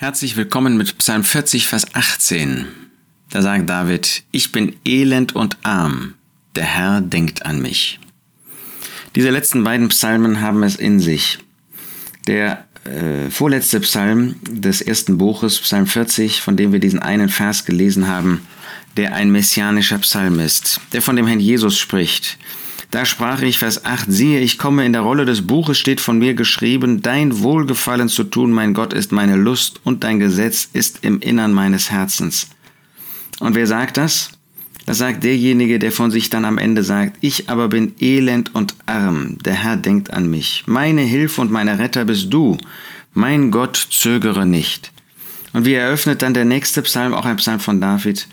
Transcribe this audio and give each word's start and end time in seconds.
Herzlich 0.00 0.34
willkommen 0.38 0.78
mit 0.78 0.96
Psalm 0.96 1.24
40, 1.24 1.68
Vers 1.68 1.94
18. 1.94 2.64
Da 3.28 3.42
sagt 3.42 3.68
David, 3.68 4.22
ich 4.30 4.50
bin 4.50 4.76
elend 4.86 5.36
und 5.36 5.58
arm, 5.62 6.14
der 6.56 6.64
Herr 6.64 7.02
denkt 7.02 7.44
an 7.44 7.60
mich. 7.60 8.00
Diese 9.14 9.28
letzten 9.28 9.62
beiden 9.62 9.88
Psalmen 9.88 10.40
haben 10.40 10.62
es 10.62 10.76
in 10.76 11.00
sich. 11.00 11.40
Der 12.26 12.64
äh, 12.86 13.28
vorletzte 13.28 13.78
Psalm 13.80 14.36
des 14.48 14.80
ersten 14.80 15.18
Buches, 15.18 15.60
Psalm 15.60 15.86
40, 15.86 16.40
von 16.40 16.56
dem 16.56 16.72
wir 16.72 16.80
diesen 16.80 17.00
einen 17.00 17.28
Vers 17.28 17.66
gelesen 17.66 18.08
haben, 18.08 18.46
der 18.96 19.12
ein 19.12 19.30
messianischer 19.30 19.98
Psalm 19.98 20.40
ist, 20.40 20.80
der 20.94 21.02
von 21.02 21.14
dem 21.14 21.26
Herrn 21.26 21.40
Jesus 21.40 21.78
spricht, 21.78 22.38
da 22.90 23.04
sprach 23.04 23.42
ich, 23.42 23.58
Vers 23.58 23.84
8, 23.84 24.06
siehe, 24.08 24.40
ich 24.40 24.58
komme 24.58 24.84
in 24.84 24.92
der 24.92 25.02
Rolle 25.02 25.24
des 25.24 25.46
Buches 25.46 25.78
steht 25.78 26.00
von 26.00 26.18
mir 26.18 26.34
geschrieben, 26.34 27.02
dein 27.02 27.40
Wohlgefallen 27.40 28.08
zu 28.08 28.24
tun, 28.24 28.50
mein 28.50 28.74
Gott, 28.74 28.92
ist 28.92 29.12
meine 29.12 29.36
Lust 29.36 29.80
und 29.84 30.02
dein 30.02 30.18
Gesetz 30.18 30.68
ist 30.72 30.98
im 31.02 31.20
Innern 31.20 31.52
meines 31.52 31.90
Herzens. 31.90 32.48
Und 33.38 33.54
wer 33.54 33.66
sagt 33.66 33.96
das? 33.96 34.32
Das 34.86 34.98
sagt 34.98 35.22
derjenige, 35.22 35.78
der 35.78 35.92
von 35.92 36.10
sich 36.10 36.30
dann 36.30 36.44
am 36.44 36.58
Ende 36.58 36.82
sagt, 36.82 37.18
ich 37.20 37.48
aber 37.48 37.68
bin 37.68 37.94
elend 38.00 38.54
und 38.54 38.74
arm, 38.86 39.38
der 39.44 39.54
Herr 39.54 39.76
denkt 39.76 40.12
an 40.12 40.28
mich. 40.28 40.64
Meine 40.66 41.02
Hilfe 41.02 41.42
und 41.42 41.52
meine 41.52 41.78
Retter 41.78 42.04
bist 42.04 42.32
du. 42.32 42.58
Mein 43.12 43.52
Gott, 43.52 43.88
zögere 43.90 44.46
nicht. 44.46 44.92
Und 45.52 45.64
wie 45.64 45.74
eröffnet 45.74 46.22
dann 46.22 46.34
der 46.34 46.44
nächste 46.44 46.82
Psalm, 46.82 47.14
auch 47.14 47.24
ein 47.24 47.36
Psalm 47.36 47.60
von 47.60 47.80
David, 47.80 48.26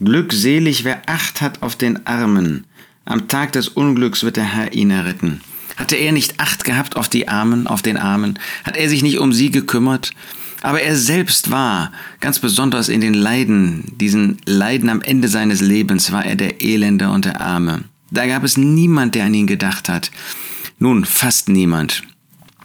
Glückselig, 0.00 0.84
wer 0.84 1.02
Acht 1.08 1.40
hat 1.40 1.62
auf 1.62 1.76
den 1.76 2.06
Armen, 2.06 2.64
am 3.04 3.28
Tag 3.28 3.52
des 3.52 3.68
Unglücks 3.68 4.22
wird 4.22 4.36
der 4.36 4.44
Herr 4.44 4.72
ihn 4.72 4.90
erretten. 4.90 5.40
Hatte 5.76 5.96
er 5.96 6.12
nicht 6.12 6.40
Acht 6.40 6.64
gehabt 6.64 6.96
auf 6.96 7.08
die 7.08 7.28
Armen, 7.28 7.66
auf 7.66 7.82
den 7.82 7.96
Armen? 7.96 8.38
Hat 8.64 8.76
er 8.76 8.88
sich 8.88 9.02
nicht 9.02 9.18
um 9.18 9.32
sie 9.32 9.50
gekümmert? 9.50 10.12
Aber 10.62 10.80
er 10.80 10.96
selbst 10.96 11.50
war, 11.50 11.92
ganz 12.20 12.38
besonders 12.38 12.88
in 12.88 13.00
den 13.02 13.12
Leiden, 13.12 13.92
diesen 14.00 14.38
Leiden 14.46 14.88
am 14.88 15.02
Ende 15.02 15.28
seines 15.28 15.60
Lebens, 15.60 16.10
war 16.10 16.24
er 16.24 16.36
der 16.36 16.62
Elende 16.62 17.10
und 17.10 17.26
der 17.26 17.40
Arme. 17.40 17.84
Da 18.10 18.26
gab 18.26 18.44
es 18.44 18.56
niemand, 18.56 19.14
der 19.14 19.24
an 19.24 19.34
ihn 19.34 19.46
gedacht 19.46 19.88
hat. 19.88 20.10
Nun, 20.78 21.04
fast 21.04 21.48
niemand. 21.48 22.02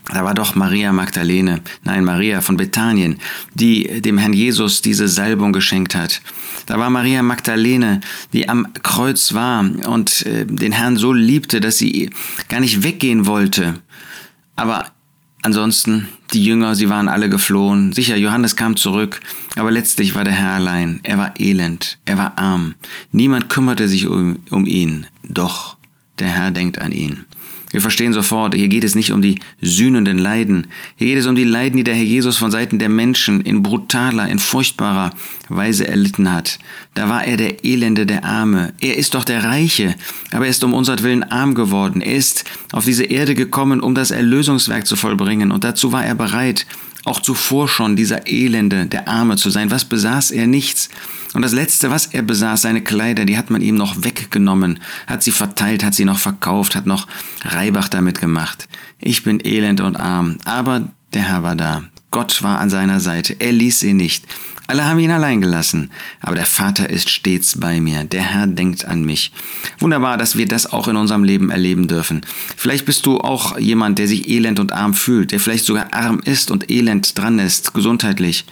Da 0.08 0.24
war 0.24 0.34
doch 0.34 0.56
Maria 0.56 0.92
Magdalene, 0.92 1.62
nein, 1.84 2.04
Maria 2.04 2.42
von 2.42 2.58
Bethanien, 2.58 3.18
die 3.54 4.02
dem 4.02 4.18
Herrn 4.18 4.34
Jesus 4.34 4.82
diese 4.82 5.08
Salbung 5.08 5.54
geschenkt 5.54 5.94
hat. 5.94 6.22
Da 6.66 6.80
war 6.80 6.90
Maria 6.90 7.22
Magdalene, 7.22 8.02
die 8.34 8.50
am 8.50 8.68
Kreuz 8.82 9.34
war 9.34 9.60
und 9.88 10.26
äh, 10.26 10.46
den 10.46 10.72
Herrn 10.72 10.98
so 10.98 11.14
liebte, 11.14 11.60
dass 11.60 11.78
sie 11.78 12.10
gar 12.48 12.60
nicht 12.60 12.84
weggehen 12.84 13.28
wollte. 13.28 13.82
Aber 14.56 14.86
ansonsten, 15.42 16.10
die 16.34 16.44
Jünger, 16.44 16.76
sie 16.76 16.90
waren 16.90 17.08
alle 17.08 17.30
geflohen. 17.30 17.94
Sicher, 17.94 18.16
Johannes 18.18 18.56
kam 18.56 18.76
zurück, 18.78 19.20
aber 19.56 19.72
letztlich 19.72 20.16
war 20.16 20.24
der 20.24 20.34
Herr 20.34 20.54
allein. 20.54 21.00
Er 21.04 21.18
war 21.18 21.40
elend, 21.40 22.00
er 22.06 22.18
war 22.18 22.38
arm. 22.38 22.76
Niemand 23.12 23.50
kümmerte 23.50 23.88
sich 23.88 24.08
um, 24.08 24.40
um 24.50 24.66
ihn. 24.66 25.06
Doch 25.24 25.78
der 26.20 26.30
Herr 26.30 26.52
denkt 26.52 26.80
an 26.80 26.92
ihn. 26.92 27.26
Wir 27.72 27.82
verstehen 27.82 28.14
sofort, 28.14 28.56
hier 28.56 28.68
geht 28.68 28.84
es 28.84 28.96
nicht 28.96 29.12
um 29.12 29.22
die 29.22 29.40
sühnenden 29.62 30.18
Leiden. 30.18 30.68
Hier 30.96 31.08
geht 31.08 31.20
es 31.20 31.28
um 31.28 31.36
die 31.36 31.44
Leiden, 31.44 31.78
die 31.78 31.84
der 31.84 31.94
Herr 31.94 32.04
Jesus 32.04 32.38
von 32.38 32.50
Seiten 32.50 32.80
der 32.80 32.90
Menschen 32.90 33.42
in 33.42 33.62
brutaler, 33.62 34.28
in 34.28 34.40
furchtbarer 34.40 35.12
Weise 35.50 35.88
erlitten 35.88 36.32
hat. 36.32 36.58
Da 36.96 37.10
war 37.10 37.26
er 37.26 37.38
der 37.38 37.64
Elende, 37.64 38.08
der 38.08 38.26
Arme. 38.26 38.74
Er 38.82 38.98
ist 38.98 39.14
doch 39.14 39.24
der 39.24 39.44
Reiche, 39.44 39.94
aber 40.32 40.46
er 40.46 40.52
ist 40.52 40.64
um 40.64 40.74
unsertwillen 40.74 41.24
arm 41.24 41.54
geworden. 41.54 42.02
Er 42.02 42.16
ist 42.16 42.44
auf 42.72 42.86
diese 42.86 43.04
Erde 43.04 43.36
gekommen, 43.36 43.82
um 43.82 43.94
das 43.94 44.10
Erlösungswerk 44.10 44.88
zu 44.88 44.96
vollbringen. 44.96 45.52
Und 45.52 45.64
dazu 45.64 45.92
war 45.92 46.04
er 46.04 46.16
bereit, 46.16 46.66
auch 47.06 47.22
zuvor 47.22 47.68
schon 47.68 47.96
dieser 47.96 48.28
Elende, 48.28 48.86
der 48.86 49.08
Arme 49.08 49.38
zu 49.38 49.50
sein. 49.50 49.72
Was 49.72 49.86
besaß 49.86 50.32
er? 50.32 50.48
Nichts. 50.48 50.90
Und 51.34 51.44
das 51.44 51.54
Letzte, 51.54 51.92
was 51.92 52.08
er 52.08 52.24
besaß, 52.24 52.62
seine 52.62 52.82
Kleider, 52.82 53.26
die 53.26 53.38
hat 53.38 53.50
man 53.50 53.62
ihm 53.62 53.76
noch 53.76 54.04
weggenommen, 54.04 54.80
hat 55.08 55.24
sie 55.24 55.32
verteilt, 55.32 55.84
hat 55.84 55.94
sie 55.94 56.06
noch 56.06 56.20
verkauft, 56.20 56.76
hat 56.76 56.86
noch 56.86 57.08
Reibach 57.44 57.88
damit 57.88 58.20
gemacht. 58.20 58.68
Ich 58.98 59.24
bin 59.24 59.40
elend 59.44 59.82
und 59.82 59.96
arm, 59.96 60.38
aber 60.46 60.90
der 61.14 61.24
Herr 61.24 61.44
war 61.44 61.56
da. 61.56 61.84
Gott 62.12 62.42
war 62.42 62.60
an 62.60 62.70
seiner 62.70 63.00
Seite. 63.00 63.36
Er 63.40 63.52
ließ 63.52 63.80
sie 63.80 63.94
nicht. 63.94 64.26
Alle 64.70 64.86
haben 64.86 65.00
ihn 65.00 65.10
allein 65.10 65.42
gelassen, 65.42 65.90
aber 66.22 66.36
der 66.36 66.46
Vater 66.46 66.92
ist 66.92 67.10
stets 67.10 67.60
bei 67.60 67.82
mir. 67.82 68.04
Der 68.04 68.22
Herr 68.22 68.46
denkt 68.46 68.86
an 68.86 69.04
mich. 69.04 69.32
Wunderbar, 69.80 70.18
dass 70.18 70.38
wir 70.38 70.46
das 70.46 70.72
auch 70.72 70.88
in 70.88 70.96
unserem 70.96 71.24
Leben 71.24 71.50
erleben 71.50 71.88
dürfen. 71.88 72.22
Vielleicht 72.56 72.86
bist 72.86 73.08
du 73.08 73.20
auch 73.20 73.58
jemand, 73.58 73.98
der 73.98 74.08
sich 74.08 74.30
elend 74.30 74.60
und 74.60 74.72
arm 74.72 74.94
fühlt, 74.94 75.32
der 75.32 75.40
vielleicht 75.40 75.66
sogar 75.66 75.92
arm 75.94 76.20
ist 76.24 76.52
und 76.52 76.70
elend 76.70 77.18
dran 77.18 77.40
ist, 77.40 77.74
gesundheitlich. 77.74 78.46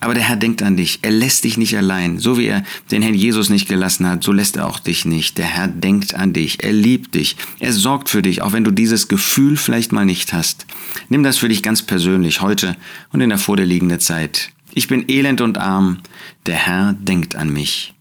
Aber 0.00 0.14
der 0.14 0.22
Herr 0.22 0.36
denkt 0.36 0.62
an 0.62 0.76
dich. 0.76 1.00
Er 1.02 1.10
lässt 1.10 1.44
dich 1.44 1.56
nicht 1.56 1.76
allein. 1.76 2.18
So 2.18 2.38
wie 2.38 2.46
er 2.46 2.62
den 2.90 3.02
Herrn 3.02 3.14
Jesus 3.14 3.48
nicht 3.50 3.68
gelassen 3.68 4.06
hat, 4.06 4.22
so 4.22 4.32
lässt 4.32 4.56
er 4.56 4.66
auch 4.66 4.78
dich 4.78 5.04
nicht. 5.04 5.38
Der 5.38 5.46
Herr 5.46 5.68
denkt 5.68 6.14
an 6.14 6.32
dich. 6.32 6.62
Er 6.62 6.72
liebt 6.72 7.14
dich. 7.14 7.36
Er 7.58 7.72
sorgt 7.72 8.08
für 8.08 8.22
dich, 8.22 8.42
auch 8.42 8.52
wenn 8.52 8.64
du 8.64 8.70
dieses 8.70 9.08
Gefühl 9.08 9.56
vielleicht 9.56 9.92
mal 9.92 10.06
nicht 10.06 10.32
hast. 10.32 10.66
Nimm 11.08 11.22
das 11.22 11.38
für 11.38 11.48
dich 11.48 11.62
ganz 11.62 11.82
persönlich 11.82 12.40
heute 12.40 12.76
und 13.12 13.20
in 13.20 13.30
der 13.30 13.38
vor 13.38 13.56
dir 13.56 13.66
liegenden 13.66 14.00
Zeit. 14.00 14.50
Ich 14.72 14.86
bin 14.86 15.04
elend 15.08 15.40
und 15.40 15.58
arm. 15.58 15.98
Der 16.46 16.56
Herr 16.56 16.92
denkt 16.92 17.34
an 17.34 17.52
mich. 17.52 17.94